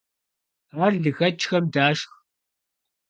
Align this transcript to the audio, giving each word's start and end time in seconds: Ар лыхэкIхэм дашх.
Ар 0.83 0.93
лыхэкIхэм 1.03 1.65
дашх. 1.73 2.11